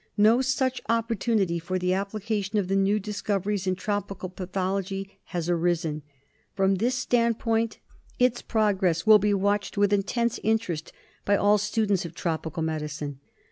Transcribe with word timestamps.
No 0.17 0.41
such 0.41 0.81
opportunity 0.89 1.59
for 1.59 1.77
the 1.77 1.93
application 1.93 2.57
of 2.57 2.67
the 2.67 2.75
new 2.75 2.99
discoveries 2.99 3.67
in 3.67 3.75
tropical 3.75 4.29
pathology 4.29 5.19
has 5.25 5.47
arisen. 5.47 6.01
From 6.55 6.77
this 6.77 6.95
standpoint 6.95 7.77
its 8.17 8.41
progress 8.41 9.05
will 9.05 9.19
be 9.19 9.35
watched 9.35 9.77
with 9.77 9.93
intense 9.93 10.39
interest 10.41 10.91
by 11.23 11.35
all 11.37 11.59
students 11.59 12.03
of 12.03 12.15
tropical 12.15 12.63
medicine. 12.63 13.19